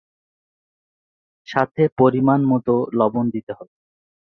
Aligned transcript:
সাথে 1.47 1.83
পরিমাণ 1.99 2.39
মত 2.51 2.67
লবণ 2.99 3.25
দিতে 3.35 3.51
হবে। 3.53 3.73